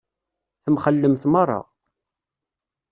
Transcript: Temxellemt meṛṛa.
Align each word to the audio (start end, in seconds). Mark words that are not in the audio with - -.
Temxellemt 0.63 1.23
meṛṛa. 1.31 1.61